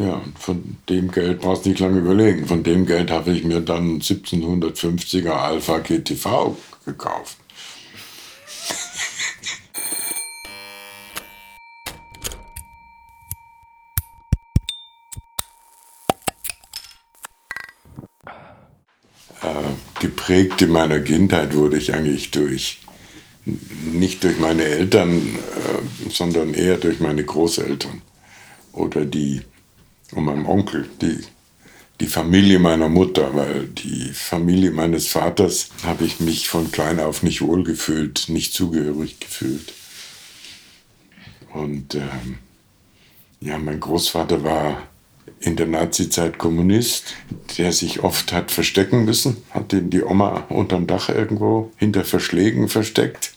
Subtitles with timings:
[0.00, 2.46] Ja, von dem Geld brauchst du nicht lange überlegen.
[2.46, 7.36] Von dem Geld habe ich mir dann 1750er Alpha GTV gekauft.
[19.42, 22.78] äh, geprägt in meiner Kindheit wurde ich eigentlich durch,
[23.44, 28.00] nicht durch meine Eltern, äh, sondern eher durch meine Großeltern
[28.72, 29.42] oder die
[30.12, 31.18] und meinem Onkel, die,
[32.00, 37.22] die Familie meiner Mutter, weil die Familie meines Vaters habe ich mich von klein auf
[37.22, 39.72] nicht wohlgefühlt, nicht zugehörig gefühlt.
[41.52, 42.38] Und ähm,
[43.40, 44.82] ja, mein Großvater war
[45.40, 47.14] in der Nazizeit Kommunist,
[47.56, 52.68] der sich oft hat verstecken müssen, hat den die Oma unterm Dach irgendwo hinter Verschlägen
[52.68, 53.32] versteckt,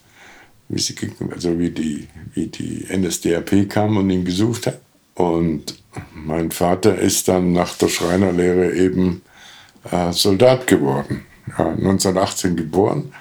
[0.68, 0.96] wie, sie,
[1.32, 4.82] also wie, die, wie die NSDAP kam und ihn gesucht hat.
[5.16, 5.76] Und
[6.14, 9.22] mein Vater ist dann nach der Schreinerlehre eben
[9.92, 11.26] äh, Soldat geworden.
[11.58, 13.14] Ja, 1918 geboren.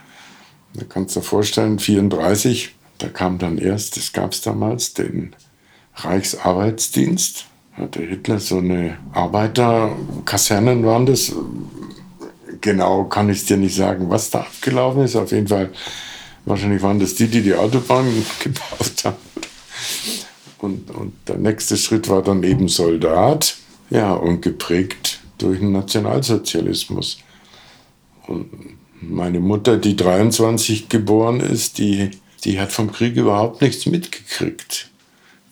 [0.74, 5.34] Da kannst du dir vorstellen, 34, da kam dann erst, das gab es damals, den
[5.96, 7.46] Reichsarbeitsdienst.
[7.74, 11.32] Hatte Hitler so eine Arbeiterkasernen waren das.
[12.60, 15.16] Genau kann ich dir nicht sagen, was da abgelaufen ist.
[15.16, 15.70] Auf jeden Fall,
[16.44, 18.06] wahrscheinlich waren das die, die die Autobahn
[18.38, 19.16] gebaut haben.
[20.62, 23.56] Und, und der nächste Schritt war dann eben Soldat,
[23.90, 27.18] ja, und geprägt durch den Nationalsozialismus.
[28.28, 28.48] Und
[29.00, 32.12] meine Mutter, die 23 geboren ist, die,
[32.44, 34.88] die hat vom Krieg überhaupt nichts mitgekriegt.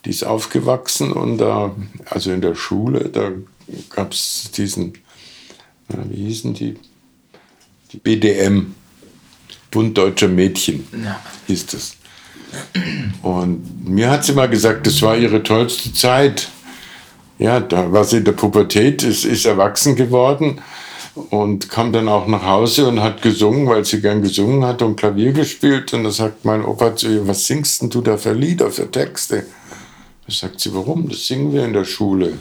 [0.04, 1.74] Die ist aufgewachsen und da,
[2.06, 3.32] also in der Schule, da
[3.90, 4.94] gab es diesen,
[5.88, 6.76] na, wie hießen die?
[7.92, 8.76] Die BDM,
[9.72, 11.20] Bund Deutscher Mädchen, ja.
[11.48, 11.96] hieß das.
[13.22, 16.48] Und mir hat sie mal gesagt, das war ihre tollste Zeit.
[17.38, 20.60] Ja, da war sie in der Pubertät, ist, ist erwachsen geworden
[21.30, 24.96] und kam dann auch nach Hause und hat gesungen, weil sie gern gesungen hat und
[24.96, 25.92] Klavier gespielt.
[25.92, 28.90] Und da sagt mein Opa zu ihr, was singst denn du da für Lieder, für
[28.90, 29.46] Texte?
[30.26, 31.08] Da sagt sie, warum?
[31.08, 32.38] Das singen wir in der Schule.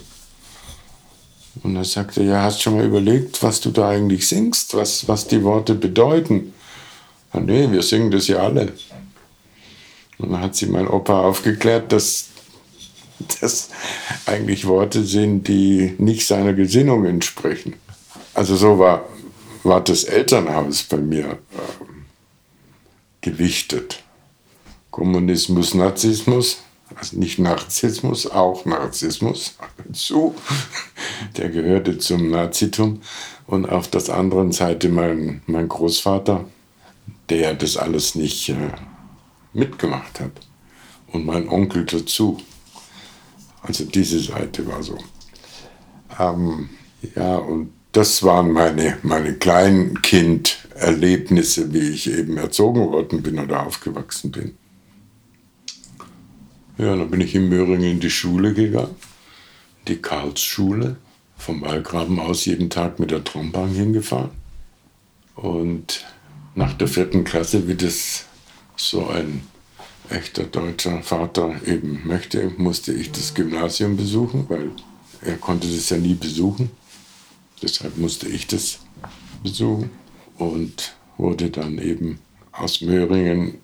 [1.63, 4.75] Und da sagt er, ja, hast du schon mal überlegt, was du da eigentlich singst,
[4.75, 6.53] was, was die Worte bedeuten?
[7.33, 8.73] Ja, nee, wir singen das ja alle.
[10.19, 12.27] Und dann hat sie mein Opa aufgeklärt, dass
[13.41, 13.69] das
[14.25, 17.73] eigentlich Worte sind, die nicht seiner Gesinnung entsprechen.
[18.33, 19.05] Also so war,
[19.63, 21.37] war das Elternhaus bei mir äh,
[23.21, 24.03] gewichtet.
[24.91, 26.63] Kommunismus, Narzissmus,
[26.95, 29.57] also nicht Narzissmus, auch Narzissmus
[29.93, 30.35] zu.
[31.37, 33.01] Der gehörte zum Nazitum.
[33.47, 36.45] Und auf der anderen Seite mein, mein Großvater,
[37.29, 38.55] der das alles nicht äh,
[39.53, 40.31] mitgemacht hat.
[41.11, 42.37] Und mein Onkel dazu.
[43.61, 44.99] Also diese Seite war so.
[46.19, 46.69] Ähm,
[47.15, 54.29] ja, und das waren meine, meine Kleinkinderlebnisse, wie ich eben erzogen worden bin oder aufgewachsen
[54.31, 54.55] bin.
[56.77, 58.95] Ja, dann bin ich in Möhringen in die Schule gegangen,
[59.87, 60.95] die Karlsschule,
[61.35, 64.31] vom Wallgraben aus jeden Tag mit der Trombahn hingefahren.
[65.35, 66.05] Und
[66.55, 68.25] nach der vierten Klasse, wie das
[68.79, 69.43] so ein
[70.09, 74.71] echter deutscher Vater eben möchte, musste ich das Gymnasium besuchen, weil
[75.21, 76.71] er konnte das ja nie besuchen.
[77.61, 78.79] Deshalb musste ich das
[79.43, 79.89] besuchen
[80.37, 82.19] und wurde dann eben
[82.51, 83.55] aus Möhringen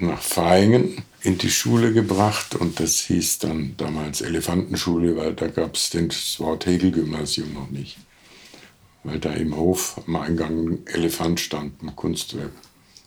[0.00, 5.76] nach Vaihingen in die Schule gebracht und das hieß dann damals Elefantenschule, weil da gab
[5.76, 7.98] es das Wort Hegel-Gymnasium noch nicht.
[9.04, 12.52] Weil da im Hof am Eingang ein Elefant stand, ein Kunstwerk.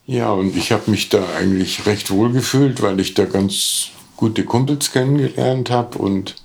[0.09, 4.43] Ja, und ich habe mich da eigentlich recht wohl gefühlt, weil ich da ganz gute
[4.43, 6.35] Kumpels kennengelernt habe und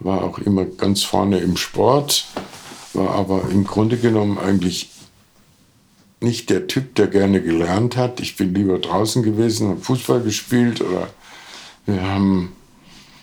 [0.00, 2.24] war auch immer ganz vorne im Sport,
[2.94, 4.88] war aber im Grunde genommen eigentlich
[6.20, 8.18] nicht der Typ, der gerne gelernt hat.
[8.20, 11.10] Ich bin lieber draußen gewesen, habe Fußball gespielt oder
[11.84, 12.52] wir haben,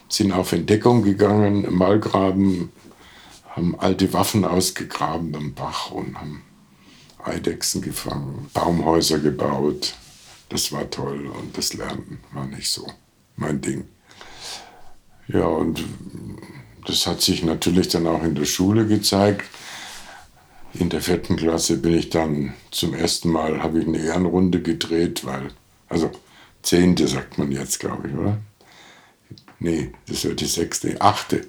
[0.08, 2.72] sind auf Entdeckung gegangen im Malgraben,
[3.56, 6.44] haben alte Waffen ausgegraben am Bach und haben
[7.30, 9.96] Eidechsen gefangen, Baumhäuser gebaut.
[10.50, 12.88] Das war toll und das Lernen war nicht so
[13.36, 13.88] mein Ding.
[15.28, 15.84] Ja, und
[16.88, 19.46] das hat sich natürlich dann auch in der Schule gezeigt.
[20.74, 25.26] In der vierten Klasse bin ich dann zum ersten Mal, habe ich eine Ehrenrunde gedreht,
[25.26, 25.50] weil,
[25.88, 26.12] also
[26.62, 28.38] zehnte sagt man jetzt, glaube ich, oder?
[29.60, 31.46] Nee, das wird die sechste, achte.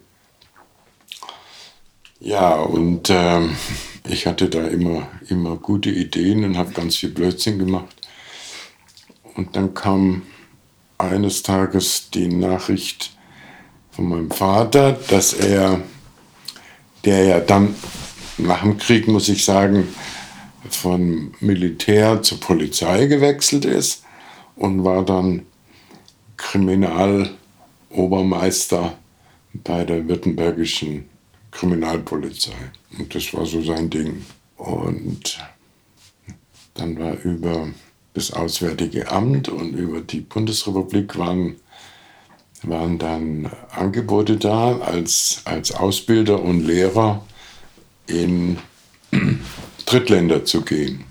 [2.18, 3.56] Ja, und ähm,
[4.08, 7.94] ich hatte da immer, immer gute Ideen und habe ganz viel Blödsinn gemacht.
[9.36, 10.22] Und dann kam
[10.98, 13.10] eines Tages die Nachricht
[13.90, 15.80] von meinem Vater, dass er,
[17.04, 17.74] der ja dann
[18.38, 19.88] nach dem Krieg, muss ich sagen,
[20.68, 24.04] von Militär zur Polizei gewechselt ist
[24.56, 25.46] und war dann
[26.36, 28.96] Kriminalobermeister
[29.52, 31.09] bei der württembergischen
[31.50, 32.52] Kriminalpolizei.
[32.98, 34.24] Und das war so sein Ding.
[34.56, 35.38] Und
[36.74, 37.68] dann war über
[38.14, 41.56] das Auswärtige Amt und über die Bundesrepublik waren,
[42.62, 47.24] waren dann Angebote da, als, als Ausbilder und Lehrer
[48.06, 48.58] in
[49.86, 51.04] Drittländer zu gehen.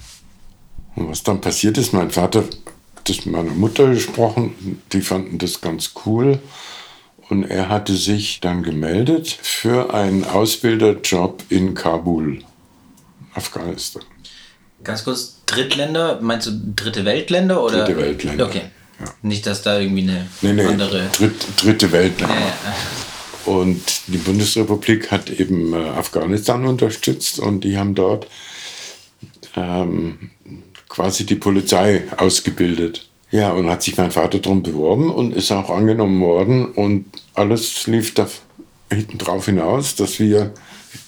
[0.96, 2.58] Und was dann passiert ist, mein Vater hat
[3.06, 6.40] das mit meiner Mutter gesprochen, die fanden das ganz cool.
[7.30, 12.44] Und er hatte sich dann gemeldet für einen Ausbilderjob in Kabul,
[13.36, 14.04] Afghanistan.
[14.84, 17.86] Ganz kurz, Drittländer, meinst du dritte Weltländer oder?
[17.86, 18.48] Dritte Weltländer.
[18.48, 18.62] Okay.
[19.00, 19.06] Ja.
[19.22, 21.08] Nicht, dass da irgendwie eine nee, nee, andere.
[21.18, 22.36] Dritt, dritte Weltländer.
[22.36, 23.54] Ja, ja.
[23.54, 28.28] Und die Bundesrepublik hat eben äh, Afghanistan unterstützt und die haben dort
[29.56, 30.32] ähm,
[30.88, 33.09] quasi die Polizei ausgebildet.
[33.32, 36.66] Ja, und hat sich mein Vater darum beworben und ist auch angenommen worden.
[36.66, 37.06] Und
[37.36, 38.28] alles lief da
[38.92, 40.54] hinten drauf hinaus, dass wir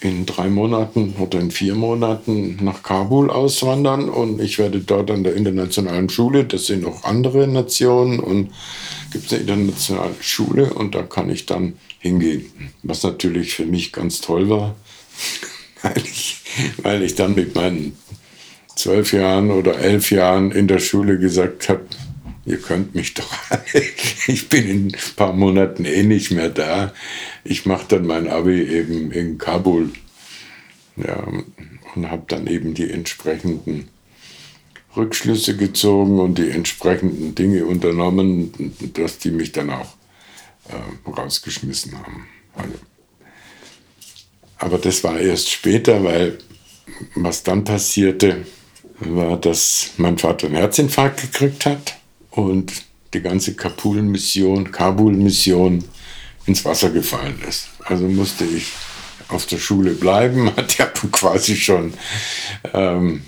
[0.02, 5.24] in drei Monaten oder in vier Monaten nach Kabul auswandern und ich werde dort an
[5.24, 8.52] der internationalen Schule, das sind auch andere Nationen und
[9.12, 12.46] gibt es eine internationale Schule und da kann ich dann hingehen.
[12.84, 14.76] Was natürlich für mich ganz toll war,
[15.82, 16.42] weil ich,
[16.82, 17.98] weil ich dann mit meinen
[18.76, 21.82] zwölf Jahren oder elf Jahren in der Schule gesagt habe,
[22.46, 23.32] ihr könnt mich doch,
[24.28, 26.94] ich bin in ein paar Monaten eh nicht mehr da.
[27.44, 29.92] Ich mache dann mein Abi eben in Kabul.
[30.98, 31.26] Ja,
[31.96, 33.90] und habe dann eben die entsprechenden
[34.96, 38.52] Rückschlüsse gezogen und die entsprechenden Dinge unternommen,
[38.94, 39.94] dass die mich dann auch
[40.70, 42.28] äh, rausgeschmissen haben.
[42.56, 42.74] Also,
[44.58, 46.38] aber das war erst später, weil
[47.16, 48.46] was dann passierte,
[49.00, 52.01] war, dass mein Vater einen Herzinfarkt gekriegt hat
[52.32, 52.74] und
[53.14, 55.84] die ganze Kabul-Mission Kabul -Mission
[56.46, 57.68] ins Wasser gefallen ist.
[57.86, 58.72] Also musste ich
[59.28, 61.94] auf der Schule bleiben, hat ja quasi schon,
[62.74, 63.22] ähm,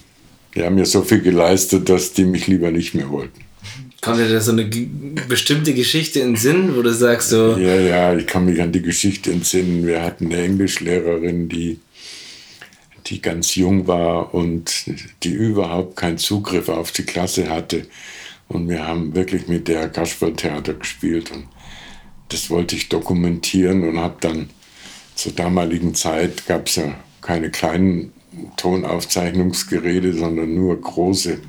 [0.55, 3.41] die haben mir so viel geleistet, dass die mich lieber nicht mehr wollten.
[4.01, 4.65] Kommt dir da so eine
[5.29, 7.55] bestimmte Geschichte in den Sinn, wo du sagst so...
[7.57, 9.87] Ja, ja, ich kann mich an die Geschichte entsinnen.
[9.87, 11.79] Wir hatten eine Englischlehrerin, die,
[13.05, 14.83] die ganz jung war und
[15.23, 17.85] die überhaupt keinen Zugriff auf die Klasse hatte.
[18.53, 21.31] Und wir haben wirklich mit der Kasperltheater gespielt.
[21.31, 21.47] Und
[22.29, 24.49] das wollte ich dokumentieren und habe dann
[25.15, 28.11] zur damaligen Zeit gab es ja keine kleinen
[28.57, 31.39] Tonaufzeichnungsgeräte, sondern nur große,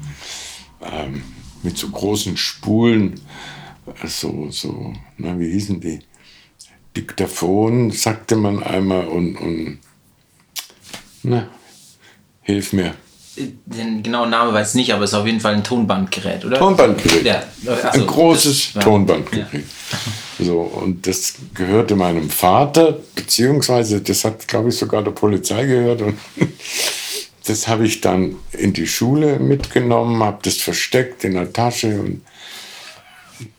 [0.82, 1.22] ähm,
[1.62, 3.20] mit so großen Spulen,
[4.04, 6.00] so, so, na, wie hießen die?
[6.96, 9.78] Diktaphon, sagte man einmal, und, und
[11.22, 11.48] na,
[12.42, 12.94] hilf mir
[13.36, 16.58] den genauen Namen weiß ich nicht, aber es ist auf jeden Fall ein Tonbandgerät, oder?
[16.58, 17.24] Tonbandgerät.
[17.24, 17.42] Ja.
[17.64, 19.52] Also, ein großes das, Tonbandgerät.
[19.52, 20.44] Ja.
[20.44, 26.02] So, und das gehörte meinem Vater, beziehungsweise das hat, glaube ich, sogar der Polizei gehört.
[26.02, 26.18] Und
[27.46, 32.22] das habe ich dann in die Schule mitgenommen, habe das versteckt in der Tasche und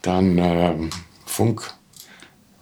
[0.02, 0.74] dann äh,
[1.26, 1.75] Funk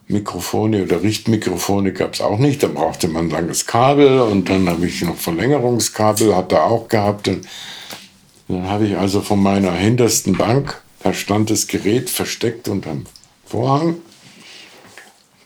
[0.08, 2.62] Mikrofone oder Richtmikrofone gab es auch nicht.
[2.64, 6.88] Da brauchte man ein langes Kabel und dann habe ich noch Verlängerungskabel, hat er auch
[6.88, 7.28] gehabt.
[7.28, 7.48] Und
[8.48, 13.06] dann habe ich also von meiner hintersten Bank, da stand das Gerät versteckt unterm
[13.46, 13.98] Vorhang,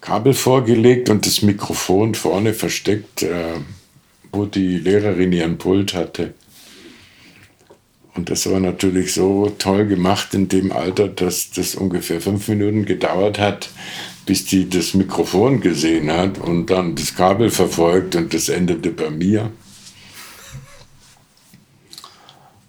[0.01, 3.55] Kabel vorgelegt und das Mikrofon vorne versteckt, äh,
[4.31, 6.33] wo die Lehrerin ihren Pult hatte.
[8.15, 12.85] Und das war natürlich so toll gemacht in dem Alter, dass das ungefähr fünf Minuten
[12.85, 13.69] gedauert hat,
[14.27, 19.09] bis die das Mikrofon gesehen hat und dann das Kabel verfolgt und das endete bei
[19.09, 19.51] mir.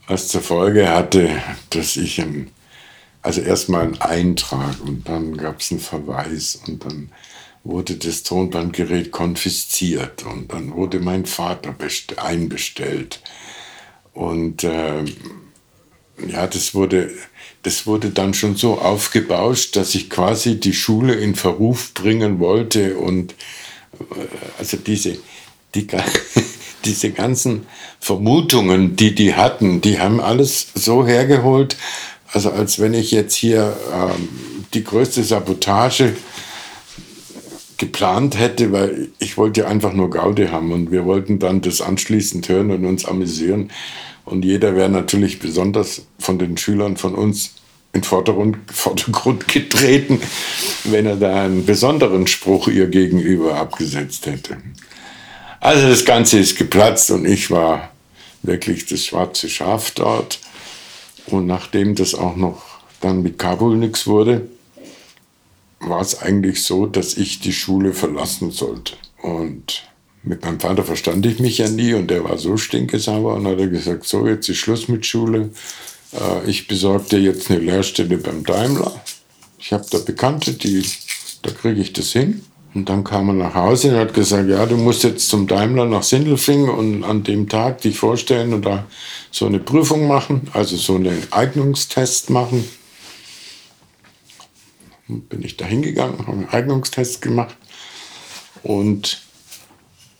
[0.06, 1.30] Was zur Folge hatte,
[1.70, 2.50] dass ich ein,
[3.20, 7.10] also erstmal einen Eintrag und dann gab es einen Verweis und dann
[7.64, 11.74] wurde das Tonbandgerät konfisziert und dann wurde mein Vater
[12.16, 13.20] einbestellt.
[14.14, 15.04] Und äh,
[16.26, 17.10] ja, das wurde
[17.68, 22.96] das wurde dann schon so aufgebauscht, dass ich quasi die Schule in Verruf bringen wollte
[22.96, 23.32] und
[24.00, 24.04] äh,
[24.58, 25.18] also diese,
[25.74, 25.86] die,
[26.86, 27.66] diese ganzen
[28.00, 31.76] Vermutungen, die die hatten, die haben alles so hergeholt,
[32.32, 34.30] also als wenn ich jetzt hier ähm,
[34.72, 36.16] die größte Sabotage
[37.76, 42.48] geplant hätte, weil ich wollte einfach nur Gaude haben und wir wollten dann das anschließend
[42.48, 43.70] hören und uns amüsieren.
[44.24, 47.57] Und jeder wäre natürlich besonders von den Schülern von uns
[47.98, 50.20] in Vordergrund, Vordergrund getreten,
[50.84, 54.58] wenn er da einen besonderen Spruch ihr gegenüber abgesetzt hätte.
[55.60, 57.90] Also das Ganze ist geplatzt und ich war
[58.42, 60.38] wirklich das schwarze Schaf dort.
[61.26, 62.62] Und nachdem das auch noch
[63.00, 64.48] dann mit Kabul nichts wurde,
[65.80, 68.94] war es eigentlich so, dass ich die Schule verlassen sollte.
[69.22, 69.84] Und
[70.22, 73.58] mit meinem Vater verstand ich mich ja nie und der war so stinkesauer und hat
[73.58, 75.50] gesagt, so jetzt ist Schluss mit Schule.
[76.12, 79.00] Äh, ich besorge dir jetzt eine Lehrstelle beim Daimler.
[79.58, 80.84] Ich habe da Bekannte, die,
[81.42, 82.44] da kriege ich das hin.
[82.74, 85.86] Und dann kam er nach Hause und hat gesagt, ja, du musst jetzt zum Daimler
[85.86, 88.86] nach Sindelfingen und an dem Tag dich vorstellen und da
[89.30, 92.68] so eine Prüfung machen, also so einen Eignungstest machen.
[95.08, 97.56] Bin ich da hingegangen, habe einen Eignungstest gemacht
[98.62, 99.22] und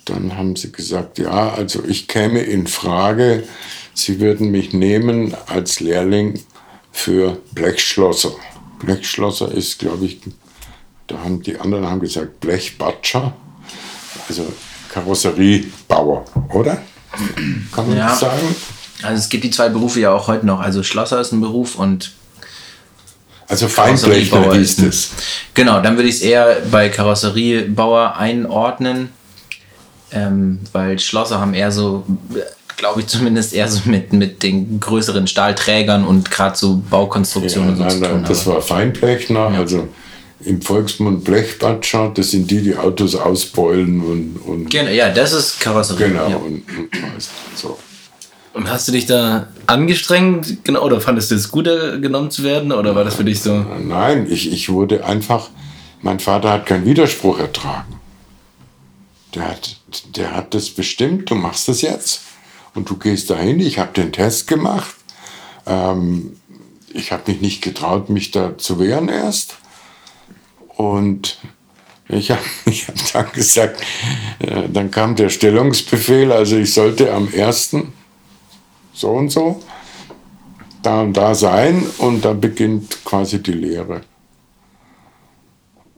[0.09, 3.45] dann haben sie gesagt, ja, also ich käme in Frage,
[3.95, 6.41] sie würden mich nehmen als Lehrling
[6.93, 8.33] für Blechschlosser.
[8.81, 10.21] Blechschlosser ist, glaube ich,
[11.07, 13.33] da haben die anderen haben gesagt Blechbatscher,
[14.29, 14.53] also
[14.93, 16.83] Karosseriebauer, oder?
[17.73, 18.09] Kann man Ja.
[18.09, 18.55] das sagen?
[19.03, 20.61] Also es gibt die zwei Berufe ja auch heute noch.
[20.61, 22.13] Also Schlosser ist ein Beruf und
[23.49, 25.11] Also hieß ist es.
[25.55, 29.11] Genau, dann würde ich es eher bei Karosseriebauer einordnen,
[30.13, 32.05] ähm, weil Schlosser haben eher so,
[32.77, 37.85] glaube ich zumindest eher so mit, mit den größeren Stahlträgern und gerade so Baukonstruktionen Ja,
[37.85, 38.21] und so nein, zu tun.
[38.21, 39.89] nein, das war Feinblechner, also
[40.45, 45.59] im Volksmund Blechbatscher, das sind die, die Autos ausbeulen und, und Genau, ja, das ist
[45.61, 46.09] Karosserie.
[46.11, 46.37] genau Ja.
[46.37, 46.89] und, und
[47.57, 47.77] so.
[48.55, 52.73] Und hast du dich da angestrengt, genau, oder fandest du es gut, genommen zu werden,
[52.73, 53.65] oder war das für dich so?
[53.85, 55.51] Nein, ich, ich wurde einfach,
[56.03, 57.98] mein Vater hat keinen Widerspruch ertragen.
[59.35, 59.77] Der hat,
[60.17, 62.23] der hat das bestimmt, du machst das jetzt.
[62.75, 64.95] Und du gehst dahin, ich habe den Test gemacht.
[65.67, 66.37] Ähm,
[66.93, 69.57] ich habe mich nicht getraut, mich da zu wehren erst.
[70.77, 71.39] Und
[72.09, 73.81] ich habe ich hab dann gesagt,
[74.39, 77.77] äh, dann kam der Stellungsbefehl, also ich sollte am 1.
[78.95, 79.63] so und so
[80.83, 84.03] da und da sein und da beginnt quasi die Lehre.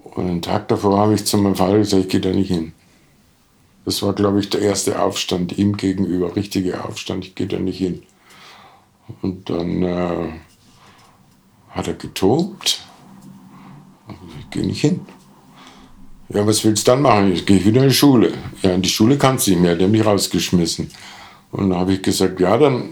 [0.02, 2.72] Und einen Tag davor habe ich zu meinem Vater gesagt, ich gehe da nicht hin.
[3.84, 7.78] Das war, glaube ich, der erste Aufstand ihm gegenüber, richtiger Aufstand, ich gehe da nicht
[7.78, 8.02] hin.
[9.22, 10.28] Und dann äh,
[11.70, 12.82] hat er getobt,
[14.40, 15.00] ich gehe nicht hin.
[16.28, 17.32] Ja, was willst du dann machen?
[17.32, 18.32] Ich gehe wieder in die Schule.
[18.62, 20.90] Ja, in die Schule kannst du nicht mehr, die haben mich rausgeschmissen.
[21.50, 22.90] Und dann habe ich gesagt, ja, dann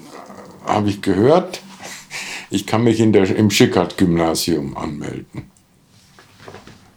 [0.66, 1.60] habe ich gehört,
[2.50, 5.50] ich kann mich in der, im Schickert-Gymnasium anmelden.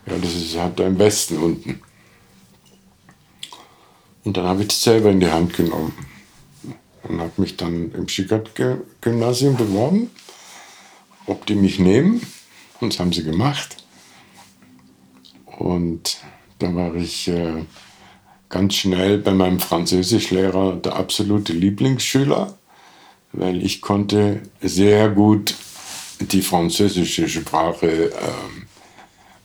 [0.07, 1.81] Ja, das ist halt da im Westen unten.
[4.23, 5.93] Und dann habe ich das selber in die Hand genommen
[7.03, 10.11] und habe mich dann im Schickert-Gymnasium beworben,
[11.25, 12.21] ob die mich nehmen.
[12.79, 13.77] Und das haben sie gemacht.
[15.57, 16.19] Und
[16.59, 17.63] da war ich äh,
[18.49, 22.57] ganz schnell bei meinem Französischlehrer der absolute Lieblingsschüler,
[23.33, 25.55] weil ich konnte sehr gut
[26.19, 28.67] die französische Sprache ähm,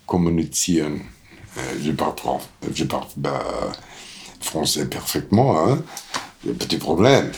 [0.05, 1.09] kommunizieren.
[1.57, 2.41] Äh, Je parle,
[2.75, 3.73] je parle
[4.41, 5.85] français parfaitement, hein?
[6.59, 7.33] Petit Problème.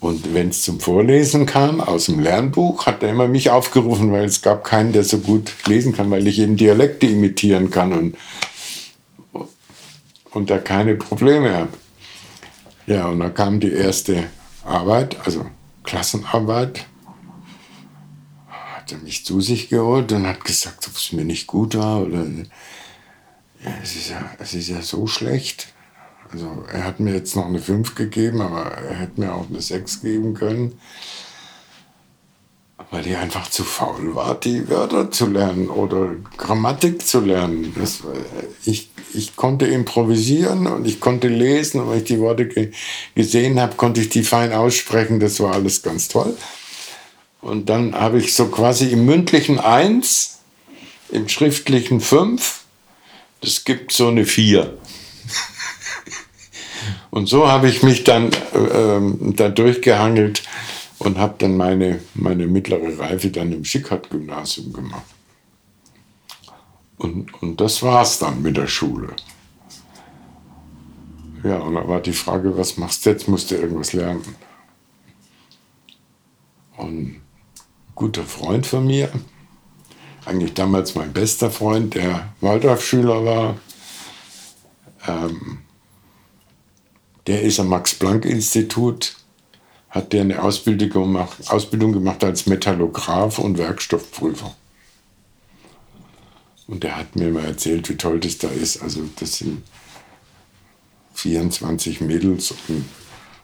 [0.00, 4.26] Und wenn es zum Vorlesen kam aus dem Lernbuch, hat er immer mich aufgerufen, weil
[4.26, 8.16] es gab keinen, der so gut lesen kann, weil ich eben Dialekte imitieren kann und,
[10.30, 11.72] und da keine Probleme habe.
[12.86, 14.24] Ja, und dann kam die erste
[14.64, 15.46] Arbeit, also
[15.82, 16.86] Klassenarbeit.
[18.48, 22.02] Hat er mich zu sich geholt und hat gesagt, ob es mir nicht gut war
[22.02, 22.24] oder
[23.64, 25.74] ja, es ist ja, es ist ja so schlecht.
[26.32, 29.60] Also er hat mir jetzt noch eine 5 gegeben, aber er hätte mir auch eine
[29.60, 30.78] 6 geben können.
[32.90, 37.74] Weil ich einfach zu faul war, die Wörter zu lernen oder Grammatik zu lernen.
[37.76, 38.12] Das, war-
[38.64, 42.72] ich, ich konnte improvisieren und ich konnte lesen und wenn ich die Worte ge
[43.14, 45.20] gesehen habe, konnte ich die fein aussprechen.
[45.20, 46.34] Das war alles ganz toll.
[47.40, 50.38] Und dann habe ich so quasi im mündlichen 1,
[51.10, 52.64] im schriftlichen 5,
[53.40, 54.76] das gibt so eine 4.
[57.10, 60.42] Und so habe ich mich dann äh, da durchgehangelt
[60.98, 65.06] und habe dann meine, meine mittlere Reife dann im Schickert-Gymnasium gemacht.
[66.98, 69.14] Und, und das war's dann mit der Schule.
[71.44, 73.28] Ja, und dann war die Frage, was machst du jetzt?
[73.28, 74.22] Musst du irgendwas lernen?
[76.76, 77.22] Und ein
[77.94, 79.10] guter Freund von mir,
[80.24, 83.56] eigentlich damals mein bester Freund, der Waldorfschüler war,
[85.06, 85.58] ähm,
[87.28, 89.14] der ist am Max-Planck-Institut
[89.90, 94.54] hat der eine Ausbildung gemacht, Ausbildung gemacht als Metallograph und Werkstoffprüfer.
[96.66, 98.82] Und der hat mir mal erzählt, wie toll das da ist.
[98.82, 99.62] Also das sind
[101.14, 102.84] 24 Mädels und,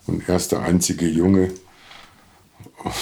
[0.07, 1.53] und er ist der einzige Junge.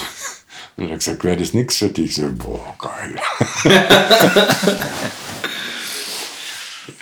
[0.75, 2.07] Und er hat gesagt, wäre das nichts für dich?
[2.07, 3.21] Ich so, boah, geil.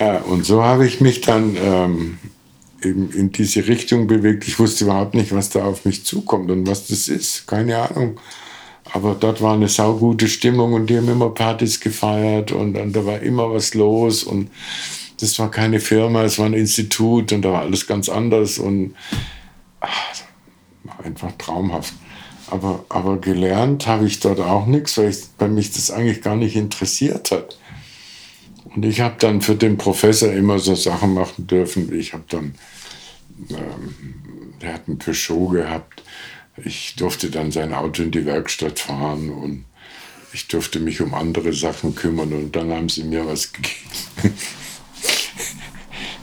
[0.01, 2.19] ja, und so habe ich mich dann ähm,
[2.83, 4.47] eben in diese Richtung bewegt.
[4.49, 7.47] Ich wusste überhaupt nicht, was da auf mich zukommt und was das ist.
[7.47, 8.19] Keine Ahnung.
[8.93, 13.07] Aber dort war eine saugute Stimmung und die haben immer Partys gefeiert und, und da
[13.07, 14.51] war immer was los und
[15.21, 18.95] das war keine Firma, es war ein Institut und da war alles ganz anders und
[19.81, 19.91] ach,
[20.85, 21.93] war einfach traumhaft.
[22.49, 26.37] Aber, aber gelernt habe ich dort auch nichts, weil, ich, weil mich das eigentlich gar
[26.37, 27.59] nicht interessiert hat.
[28.75, 31.93] Und ich habe dann für den Professor immer so Sachen machen dürfen.
[31.93, 32.55] Ich habe dann,
[33.51, 33.95] ähm,
[34.63, 36.03] der hat ein Peugeot gehabt.
[36.65, 39.65] Ich durfte dann sein Auto in die Werkstatt fahren und
[40.33, 44.37] ich durfte mich um andere Sachen kümmern und dann haben sie mir was gegeben.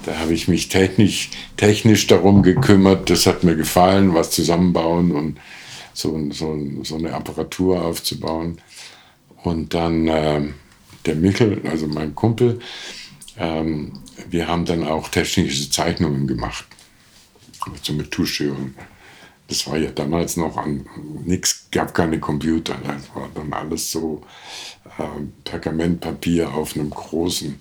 [0.06, 3.10] da habe ich mich technisch, technisch darum gekümmert.
[3.10, 5.40] Das hat mir gefallen, was zusammenbauen und
[5.94, 8.62] so, so, so eine Apparatur aufzubauen.
[9.44, 10.42] Und dann äh,
[11.08, 12.60] der Michel, also mein Kumpel,
[13.38, 13.94] ähm,
[14.30, 16.66] wir haben dann auch technische Zeichnungen gemacht.
[17.70, 18.76] Also mit Tusche und
[19.48, 20.86] das war ja damals noch an
[21.26, 22.76] nichts, gab keine Computer.
[22.86, 24.22] Das war dann alles so
[24.98, 25.04] äh,
[25.46, 27.56] Pergamentpapier auf einem großen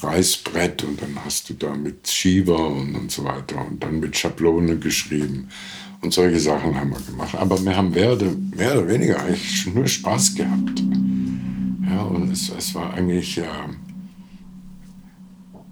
[0.00, 4.16] Reißbrett und dann hast du da mit Schieber und, und so weiter und dann mit
[4.16, 5.48] Schablone geschrieben.
[6.02, 7.34] Und solche Sachen haben wir gemacht.
[7.34, 10.82] Aber wir haben mehr oder, mehr oder weniger eigentlich nur Spaß gehabt.
[11.94, 13.44] Ja, und es, es war eigentlich, äh,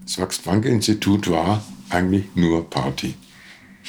[0.05, 3.15] das Max-Planck-Institut war eigentlich nur Party.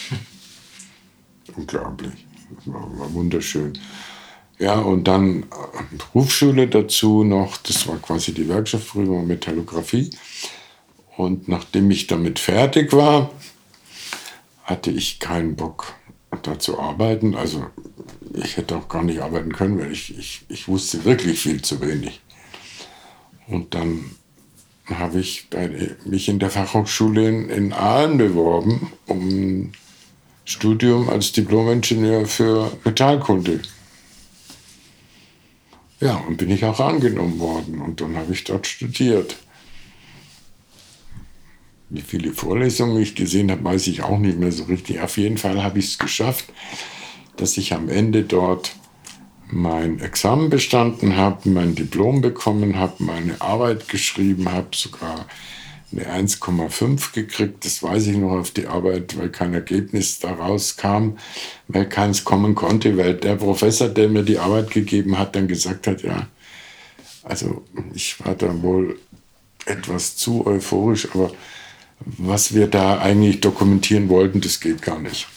[1.56, 2.26] Unglaublich.
[2.66, 3.78] War, war, wunderschön.
[4.58, 5.46] Ja, und dann äh,
[5.96, 10.10] Berufsschule dazu noch, das war quasi die Werkstattprüfung Metallographie.
[11.16, 13.30] Und nachdem ich damit fertig war,
[14.64, 15.94] hatte ich keinen Bock
[16.48, 17.36] da zu arbeiten.
[17.36, 17.66] Also
[18.34, 21.82] ich hätte auch gar nicht arbeiten können, weil ich, ich, ich wusste wirklich viel zu
[21.82, 22.22] wenig.
[23.48, 24.12] Und dann
[24.86, 29.72] habe ich bei, mich in der Fachhochschule in, in Aalen beworben, um
[30.46, 33.62] Studium als Diplomingenieur für Metallkunde.
[36.00, 39.38] Ja, und bin ich auch angenommen worden und dann habe ich dort studiert.
[41.94, 45.00] Wie viele Vorlesungen ich gesehen habe, weiß ich auch nicht mehr so richtig.
[45.02, 46.46] Auf jeden Fall habe ich es geschafft,
[47.38, 48.76] dass ich am Ende dort
[49.52, 55.28] mein Examen bestanden habe, mein Diplom bekommen habe, meine Arbeit geschrieben habe, sogar
[55.92, 57.64] eine 1,5 gekriegt.
[57.64, 61.20] Das weiß ich noch auf die Arbeit, weil kein Ergebnis daraus kam,
[61.68, 65.86] weil keins kommen konnte, weil der Professor, der mir die Arbeit gegeben hat, dann gesagt
[65.86, 66.26] hat, ja,
[67.22, 68.98] also ich war da wohl
[69.68, 71.32] etwas zu euphorisch, aber
[72.06, 75.28] was wir da eigentlich dokumentieren wollten, das geht gar nicht.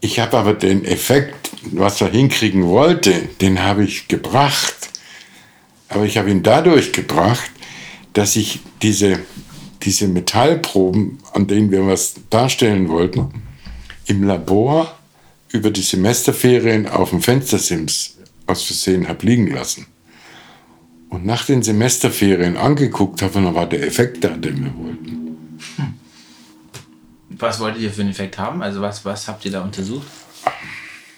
[0.00, 4.90] Ich habe aber den Effekt, was er hinkriegen wollte, den habe ich gebracht.
[5.88, 7.50] Aber ich habe ihn dadurch gebracht,
[8.12, 9.18] dass ich diese,
[9.82, 13.42] diese Metallproben, an denen wir was darstellen wollten,
[14.06, 14.96] im Labor
[15.50, 19.86] über die Semesterferien auf dem Fenstersims aus Versehen habe liegen lassen.
[21.08, 25.38] Und nach den Semesterferien angeguckt habe, dann war der Effekt da, den wir wollten.
[27.30, 28.62] Was wolltet ihr für einen Effekt haben?
[28.62, 30.06] Also was, was habt ihr da untersucht?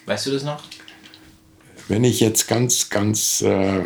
[0.07, 0.63] Weißt du das noch?
[1.89, 3.83] Wenn ich jetzt ganz, ganz, äh,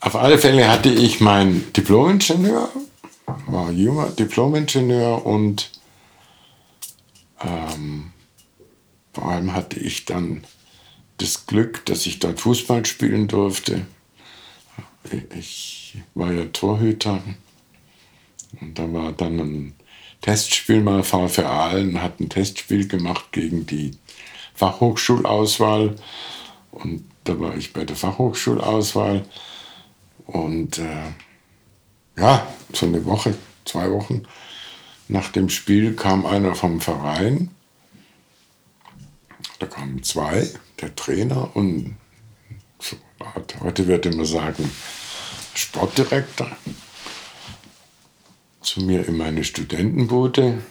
[0.00, 2.68] Auf alle Fälle hatte ich meinen Diplom-Ingenieur
[3.46, 5.70] war junger Diplomingenieur und
[7.44, 8.12] ähm,
[9.12, 10.44] vor allem hatte ich dann
[11.18, 13.86] das Glück, dass ich dort Fußball spielen durfte.
[15.38, 17.22] Ich war ja Torhüter.
[18.60, 19.74] Und da war dann ein
[20.20, 23.92] Testspiel mal VfR Aalen, hat ein Testspiel gemacht gegen die
[24.54, 25.96] Fachhochschulauswahl.
[26.70, 29.24] Und da war ich bei der Fachhochschulauswahl.
[30.26, 31.12] Und äh,
[32.16, 34.22] ja, so eine Woche, zwei Wochen
[35.08, 37.50] nach dem Spiel kam einer vom Verein.
[39.58, 40.48] Da kamen zwei,
[40.80, 41.96] der Trainer und
[43.60, 44.70] heute würde man sagen
[45.54, 46.50] Sportdirektor
[48.60, 50.62] zu mir in meine Studentenboote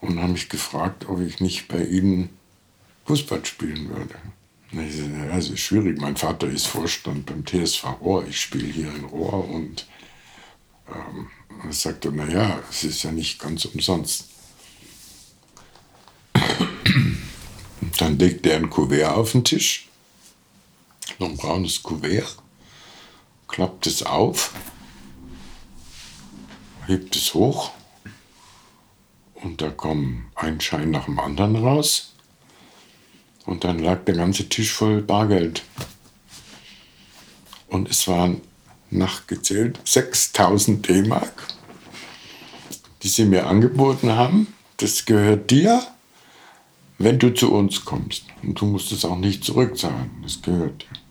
[0.00, 2.30] und haben mich gefragt, ob ich nicht bei ihnen
[3.06, 4.16] Fußball spielen würde.
[4.72, 6.00] Ich sagte, ja, es ist schwierig.
[6.00, 8.26] Mein Vater ist Vorstand beim TSV Rohr.
[8.26, 9.86] Ich spiele hier in Rohr und
[10.88, 11.28] ähm,
[11.64, 14.26] er sagte, naja, es ist ja nicht ganz umsonst.
[17.80, 19.88] Und dann legte er ein Kuvert auf den Tisch,
[21.18, 22.36] noch ein braunes Kuvert,
[23.48, 24.52] klappt es auf,
[26.86, 27.72] hebt es hoch
[29.34, 32.12] und da kommen ein Schein nach dem anderen raus.
[33.44, 35.62] Und dann lag der ganze Tisch voll Bargeld.
[37.68, 38.40] Und es waren
[38.90, 41.46] nachgezählt 6000 D-Mark,
[43.02, 44.48] die sie mir angeboten haben.
[44.78, 45.82] Das gehört dir,
[46.98, 48.24] wenn du zu uns kommst.
[48.42, 50.10] Und du musst es auch nicht zurückzahlen.
[50.22, 51.06] Das gehört dir.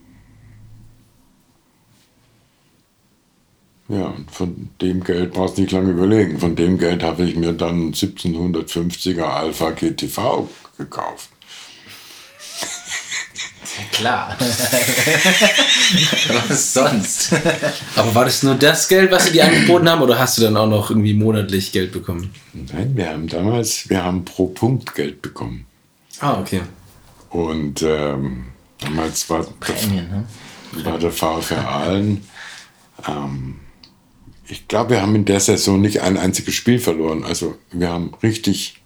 [3.87, 6.39] Ja, und von dem Geld brauchst du nicht lange überlegen.
[6.39, 11.29] Von dem Geld habe ich mir dann 1750er Alpha GTV gekauft.
[13.91, 14.35] Klar.
[16.47, 17.33] was sonst?
[17.95, 20.57] Aber war das nur das Geld, was sie dir angeboten haben, oder hast du dann
[20.57, 22.33] auch noch irgendwie monatlich Geld bekommen?
[22.53, 25.65] Nein, wir haben damals, wir haben pro Punkt Geld bekommen.
[26.19, 26.61] Ah, okay.
[27.29, 28.45] Und ähm,
[28.79, 30.25] damals war, Prämien, ne?
[30.85, 32.25] war der VfR Aalen.
[33.07, 33.59] Ähm,
[34.47, 37.23] ich glaube, wir haben in der Saison nicht ein einziges Spiel verloren.
[37.23, 38.81] Also wir haben richtig,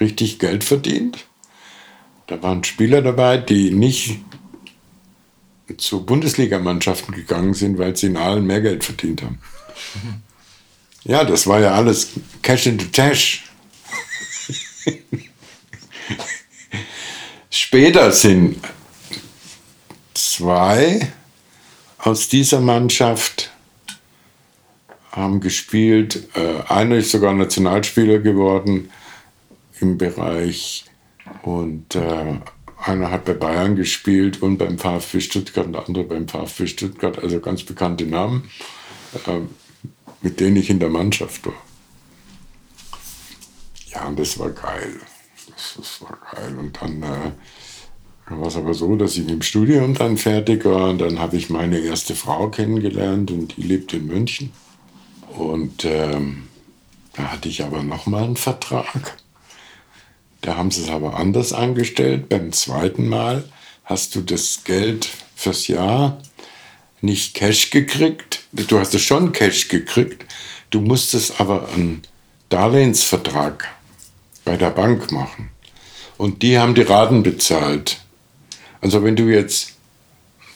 [0.00, 1.26] richtig Geld verdient.
[2.26, 4.18] Da waren Spieler dabei, die nicht
[5.76, 9.38] zu Bundesligamannschaften gegangen sind, weil sie in allen mehr Geld verdient haben.
[11.08, 13.44] Ja, das war ja alles Cash in the Tash.
[17.48, 18.58] Später sind
[20.14, 21.12] zwei
[21.98, 23.52] aus dieser Mannschaft
[25.12, 26.28] haben gespielt.
[26.34, 28.90] Äh, einer ist sogar Nationalspieler geworden
[29.80, 30.85] im Bereich
[31.46, 32.40] und äh,
[32.76, 37.22] einer hat bei Bayern gespielt und beim VfB Stuttgart und der andere beim VfB Stuttgart,
[37.22, 38.50] also ganz bekannte Namen,
[39.26, 39.40] äh,
[40.22, 41.54] mit denen ich in der Mannschaft war.
[43.92, 45.00] Ja, und das war geil.
[45.48, 46.58] Das, das war geil.
[46.58, 47.30] Und dann äh,
[48.28, 51.48] war es aber so, dass ich im Studium dann fertig war und dann habe ich
[51.48, 54.50] meine erste Frau kennengelernt und die lebt in München.
[55.38, 56.48] Und ähm,
[57.12, 59.16] da hatte ich aber nochmal einen Vertrag.
[60.40, 62.28] Da haben sie es aber anders angestellt.
[62.28, 63.44] Beim zweiten Mal
[63.84, 66.18] hast du das Geld fürs Jahr
[67.00, 68.44] nicht Cash gekriegt.
[68.52, 70.24] Du hast es schon Cash gekriegt.
[70.70, 72.02] Du musstest aber einen
[72.48, 73.68] Darlehensvertrag
[74.44, 75.50] bei der Bank machen.
[76.16, 77.98] Und die haben die Raten bezahlt.
[78.80, 79.72] Also wenn du jetzt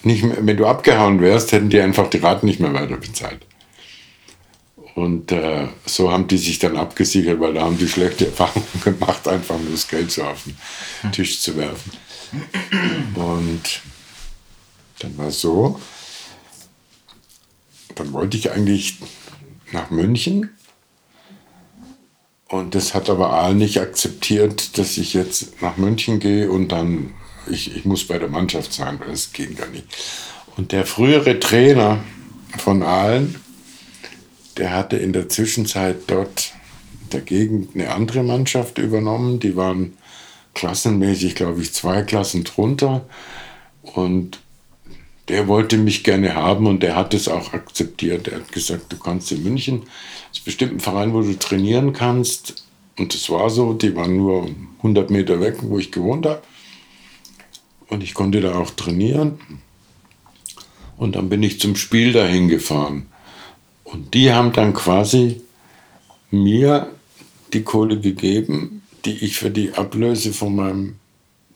[0.03, 3.45] nicht mehr, wenn du abgehauen wärst, hätten die einfach die Raten nicht mehr weiter bezahlt.
[4.95, 9.29] Und äh, so haben die sich dann abgesichert, weil da haben die schlechte Erfahrungen gemacht,
[9.29, 10.45] einfach nur das Geld so auf
[11.03, 11.93] den Tisch zu werfen.
[13.15, 13.83] Und
[14.99, 15.81] dann war es so,
[17.95, 18.99] dann wollte ich eigentlich
[19.73, 20.51] nach München.
[22.49, 27.15] Und das hat aber Aal nicht akzeptiert, dass ich jetzt nach München gehe und dann,
[27.49, 29.87] ich, ich muss bei der Mannschaft sein, weil das geht gar nicht.
[30.57, 32.03] Und der frühere Trainer
[32.59, 33.41] von Aalen,
[34.57, 36.53] der hatte in der Zwischenzeit dort
[37.11, 39.41] dagegen eine andere Mannschaft übernommen.
[39.41, 39.95] Die waren
[40.55, 43.07] klassenmäßig, glaube ich, zwei Klassen drunter.
[43.83, 44.41] Und
[45.29, 48.29] der wollte mich gerne haben und der hat es auch akzeptiert.
[48.29, 49.83] Er hat gesagt, du kannst in München,
[50.29, 52.65] das ist bestimmt ein Verein, wo du trainieren kannst.
[52.99, 56.43] Und das war so, die waren nur 100 Meter weg, wo ich gewohnt habe.
[57.89, 59.39] Und ich konnte da auch trainieren.
[60.97, 63.07] Und dann bin ich zum Spiel dahin gefahren.
[63.93, 65.41] Und die haben dann quasi
[66.31, 66.91] mir
[67.53, 70.97] die Kohle gegeben, die ich für die Ablöse von meinem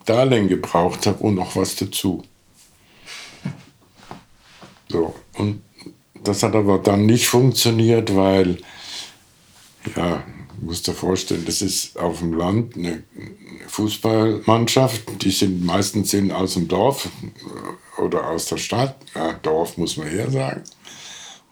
[0.04, 2.22] Darlehen gebraucht habe und noch was dazu.
[4.88, 5.62] So, und
[6.24, 8.56] Das hat aber dann nicht funktioniert, weil,
[9.94, 10.24] ja,
[10.58, 13.02] du musst dir vorstellen, das ist auf dem Land eine
[13.68, 17.10] Fußballmannschaft, die sind meistens aus dem Dorf
[17.98, 20.62] oder aus der Stadt, ja, Dorf muss man eher sagen.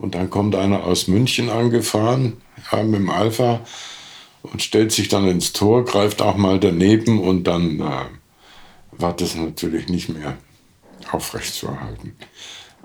[0.02, 2.38] Und dann kommt einer aus München angefahren,
[2.72, 3.60] ja, mit dem Alpha
[4.42, 8.06] und stellt sich dann ins Tor, greift auch mal daneben und dann äh,
[8.90, 10.36] war das natürlich nicht mehr
[11.12, 12.16] aufrecht zu erhalten.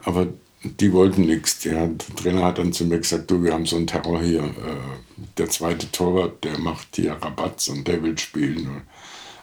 [0.03, 0.27] Aber
[0.61, 1.57] die wollten nichts.
[1.61, 4.43] Der, Trainer hat dann zu mir gesagt, du, wir haben so einen Terror hier.
[4.43, 8.67] Äh, der zweite Torwart, der macht hier Rabatz und der will spielen.
[8.67, 8.83] Und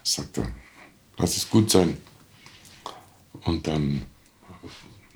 [0.05, 0.47] sagt er,
[1.17, 1.97] lass es gut sein.
[3.45, 4.03] Und dann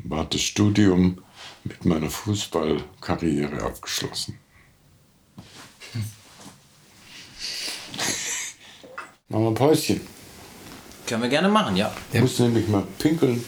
[0.02, 1.18] war das Studium
[1.68, 4.38] mit meiner Fußballkarriere abgeschlossen.
[9.28, 10.00] Machen wir ein Päuschen.
[11.07, 11.94] Können wir gerne machen, ja.
[12.12, 13.44] Ich muss nämlich mal pinkeln.